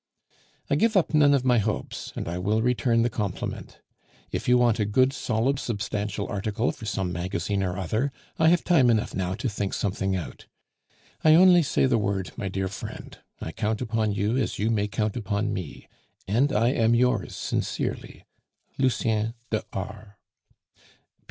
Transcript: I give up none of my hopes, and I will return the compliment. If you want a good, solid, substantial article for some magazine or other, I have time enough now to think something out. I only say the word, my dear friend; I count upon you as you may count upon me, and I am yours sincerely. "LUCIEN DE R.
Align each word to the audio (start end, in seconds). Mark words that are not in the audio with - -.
I 0.67 0.73
give 0.75 0.97
up 0.97 1.13
none 1.13 1.35
of 1.35 1.45
my 1.45 1.59
hopes, 1.59 2.11
and 2.15 2.27
I 2.27 2.39
will 2.39 2.63
return 2.63 3.03
the 3.03 3.09
compliment. 3.11 3.81
If 4.31 4.47
you 4.49 4.57
want 4.57 4.79
a 4.79 4.85
good, 4.85 5.13
solid, 5.13 5.59
substantial 5.59 6.25
article 6.25 6.71
for 6.71 6.87
some 6.87 7.13
magazine 7.13 7.61
or 7.61 7.77
other, 7.77 8.11
I 8.39 8.47
have 8.47 8.63
time 8.63 8.89
enough 8.89 9.13
now 9.13 9.35
to 9.35 9.47
think 9.47 9.75
something 9.75 10.15
out. 10.15 10.47
I 11.23 11.35
only 11.35 11.61
say 11.61 11.85
the 11.85 11.99
word, 11.99 12.31
my 12.35 12.47
dear 12.49 12.67
friend; 12.67 13.15
I 13.41 13.51
count 13.51 13.79
upon 13.79 14.11
you 14.11 14.37
as 14.37 14.57
you 14.57 14.71
may 14.71 14.87
count 14.87 15.15
upon 15.15 15.53
me, 15.53 15.87
and 16.27 16.51
I 16.51 16.69
am 16.69 16.95
yours 16.95 17.35
sincerely. 17.35 18.25
"LUCIEN 18.79 19.35
DE 19.51 19.61
R. 19.71 20.17